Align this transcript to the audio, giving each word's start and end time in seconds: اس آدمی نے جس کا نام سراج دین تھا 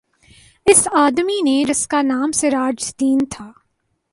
اس 0.65 0.87
آدمی 0.93 1.39
نے 1.41 1.63
جس 1.67 1.87
کا 1.87 2.01
نام 2.01 2.31
سراج 2.31 2.91
دین 2.99 3.19
تھا 3.31 3.51